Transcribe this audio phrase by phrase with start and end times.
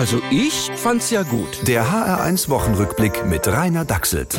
[0.00, 1.68] Also ich fand's ja gut.
[1.68, 4.34] Der HR1 Wochenrückblick mit Rainer Dachselt.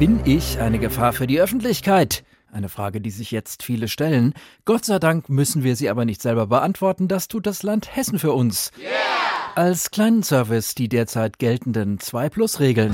[0.00, 2.24] Bin ich eine Gefahr für die Öffentlichkeit?
[2.50, 4.34] Eine Frage, die sich jetzt viele stellen.
[4.64, 7.06] Gott sei Dank müssen wir sie aber nicht selber beantworten.
[7.06, 8.72] Das tut das Land Hessen für uns.
[8.76, 9.25] Yeah!
[9.56, 12.92] Als kleinen Service die derzeit geltenden 2-Plus-Regeln.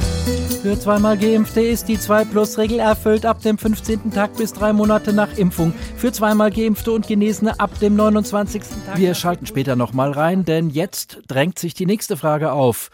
[0.63, 4.13] Für zweimal Geimpfte ist die 2-Plus-Regel erfüllt ab dem 15.
[4.13, 5.75] Tag bis drei Monate nach Impfung.
[5.97, 8.63] Für zweimal Geimpfte und Genesene ab dem 29.
[8.87, 8.97] Tag.
[8.97, 12.93] Wir schalten später nochmal rein, denn jetzt drängt sich die nächste Frage auf.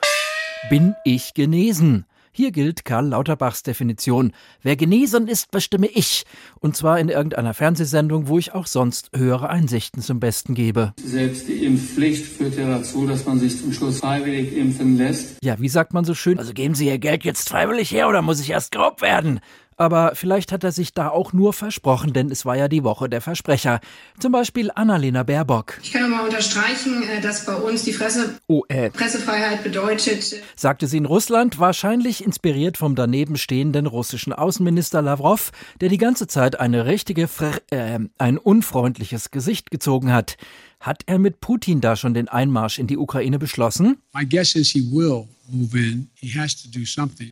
[0.71, 2.07] Bin ich genesen?
[2.39, 4.31] Hier gilt Karl Lauterbachs Definition.
[4.63, 6.25] Wer genesen ist, bestimme ich.
[6.61, 10.93] Und zwar in irgendeiner Fernsehsendung, wo ich auch sonst höhere Einsichten zum Besten gebe.
[11.05, 15.43] Selbst die Impfpflicht führt ja dazu, dass man sich zum Schluss freiwillig impfen lässt.
[15.43, 16.39] Ja, wie sagt man so schön?
[16.39, 19.41] Also geben Sie Ihr Geld jetzt freiwillig her oder muss ich erst grob werden?
[19.79, 23.09] Aber vielleicht hat er sich da auch nur versprochen, denn es war ja die Woche
[23.09, 23.81] der Versprecher.
[24.19, 25.79] Zum Beispiel Annalena Baerbock.
[25.83, 28.91] Ich kann nochmal unterstreichen, äh, dass bei uns die Fresse oh, äh.
[28.91, 30.35] Pressefreiheit bedeutet.
[30.57, 36.27] Sagte sie in Russland, wahrscheinlich inspiriert vom daneben stehenden russischen Außenminister Lavrov, der die ganze
[36.27, 40.37] Zeit eine richtige, Fr äh, ein unfreundliches Gesicht gezogen hat.
[40.81, 43.99] Hat er mit Putin da schon den Einmarsch in die Ukraine beschlossen?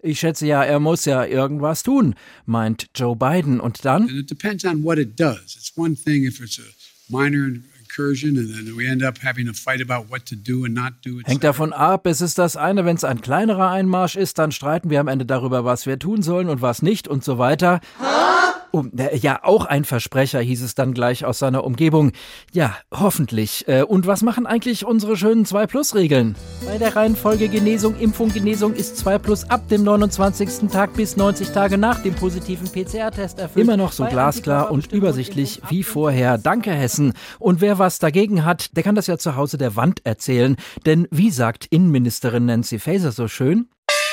[0.03, 2.15] Ich schätze ja, er muss ja irgendwas tun,
[2.47, 3.61] meint Joe Biden.
[3.61, 4.09] Und dann?
[4.09, 5.57] It depends on what it does.
[5.57, 6.63] It's one thing if it's a
[7.09, 7.51] minor
[11.25, 14.91] Hängt davon ab, es ist das eine, wenn es ein kleinerer Einmarsch ist, dann streiten
[14.91, 17.81] wir am Ende darüber, was wir tun sollen und was nicht und so weiter.
[18.73, 22.13] Oh, ja, auch ein Versprecher, hieß es dann gleich aus seiner Umgebung.
[22.53, 23.67] Ja, hoffentlich.
[23.69, 26.37] Äh, und was machen eigentlich unsere schönen 2-Plus-Regeln?
[26.67, 30.69] Bei der Reihenfolge Genesung, Impfung, Genesung ist 2 Plus ab dem 29.
[30.71, 33.65] Tag bis 90 Tage nach dem positiven PCR-Test erfüllt.
[33.65, 36.39] Immer noch so glasklar und übersichtlich wie vorher.
[36.39, 37.13] Danke, Hessen.
[37.39, 40.57] Und wer was dagegen hat, der kann das ja zu Hause der Wand erzählen.
[40.85, 43.69] Denn wie sagt Innenministerin Nancy Faeser so schön?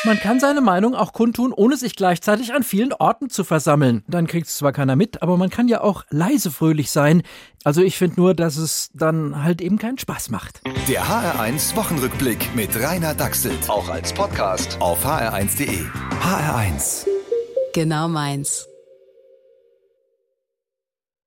[0.06, 4.04] Man kann seine Meinung auch kundtun, ohne sich gleichzeitig an vielen Orten zu versammeln.
[4.08, 7.24] Dann kriegt es zwar keiner mit, aber man kann ja auch leise fröhlich sein.
[7.64, 10.62] Also ich finde nur, dass es dann halt eben keinen Spaß macht.
[10.90, 13.70] Der HR1 Wochenrückblick mit Rainer Dachselt.
[13.70, 15.86] Auch als Podcast auf hr1.de.
[16.22, 17.06] HR1.
[17.74, 18.68] Genau meins.